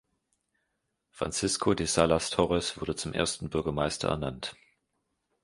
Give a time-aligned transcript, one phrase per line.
[1.11, 4.55] Francisco de Salas Torres wurde zum ersten Bürgermeister ernannt.